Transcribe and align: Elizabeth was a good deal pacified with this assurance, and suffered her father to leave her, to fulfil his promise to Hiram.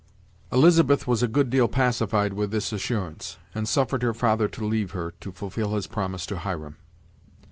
Elizabeth 0.51 1.05
was 1.05 1.21
a 1.21 1.27
good 1.27 1.51
deal 1.51 1.67
pacified 1.67 2.33
with 2.33 2.49
this 2.49 2.73
assurance, 2.73 3.37
and 3.53 3.67
suffered 3.69 4.01
her 4.01 4.15
father 4.15 4.47
to 4.47 4.65
leave 4.65 4.93
her, 4.93 5.11
to 5.19 5.31
fulfil 5.31 5.75
his 5.75 5.85
promise 5.85 6.25
to 6.25 6.39
Hiram. 6.39 6.77